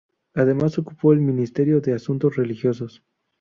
Además 0.33 0.79
ocupó 0.79 1.13
el 1.13 1.19
ministerio 1.19 1.79
de 1.79 1.93
Asuntos 1.93 2.35
Religiosos. 2.35 3.03